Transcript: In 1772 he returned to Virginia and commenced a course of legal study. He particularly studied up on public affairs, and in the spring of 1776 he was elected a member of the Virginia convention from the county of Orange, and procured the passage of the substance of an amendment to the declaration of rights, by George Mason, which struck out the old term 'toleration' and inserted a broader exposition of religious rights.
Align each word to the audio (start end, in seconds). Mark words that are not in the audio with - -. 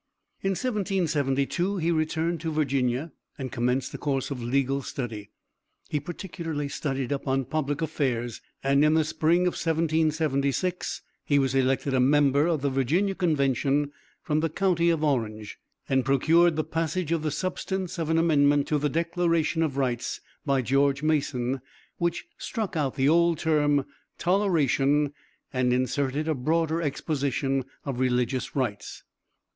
In 0.41 0.53
1772 0.53 1.77
he 1.77 1.91
returned 1.91 2.41
to 2.41 2.51
Virginia 2.51 3.11
and 3.37 3.51
commenced 3.51 3.93
a 3.93 3.99
course 3.99 4.31
of 4.31 4.41
legal 4.41 4.81
study. 4.81 5.29
He 5.89 5.99
particularly 5.99 6.69
studied 6.69 7.13
up 7.13 7.27
on 7.27 7.45
public 7.45 7.83
affairs, 7.83 8.41
and 8.63 8.83
in 8.83 8.95
the 8.95 9.03
spring 9.03 9.41
of 9.41 9.53
1776 9.53 11.03
he 11.23 11.37
was 11.37 11.53
elected 11.53 11.93
a 11.93 11.99
member 11.99 12.47
of 12.47 12.63
the 12.63 12.71
Virginia 12.71 13.13
convention 13.13 13.91
from 14.23 14.39
the 14.39 14.49
county 14.49 14.89
of 14.89 15.03
Orange, 15.03 15.59
and 15.87 16.03
procured 16.03 16.55
the 16.55 16.63
passage 16.63 17.11
of 17.11 17.21
the 17.21 17.29
substance 17.29 17.99
of 17.99 18.09
an 18.09 18.17
amendment 18.17 18.67
to 18.69 18.79
the 18.79 18.89
declaration 18.89 19.61
of 19.61 19.77
rights, 19.77 20.19
by 20.43 20.63
George 20.63 21.03
Mason, 21.03 21.61
which 21.99 22.25
struck 22.39 22.75
out 22.75 22.95
the 22.95 23.07
old 23.07 23.37
term 23.37 23.85
'toleration' 24.17 25.13
and 25.53 25.71
inserted 25.71 26.27
a 26.27 26.33
broader 26.33 26.81
exposition 26.81 27.65
of 27.85 27.99
religious 27.99 28.55
rights. 28.55 29.03